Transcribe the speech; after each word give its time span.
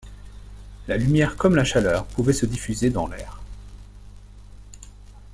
La 0.87 0.97
lumière 0.97 1.37
comme 1.37 1.55
la 1.55 1.63
chaleur 1.63 2.07
pouvaient 2.07 2.33
se 2.33 2.47
diffuser 2.47 2.89
dans 2.89 3.05
l’air. 3.05 3.39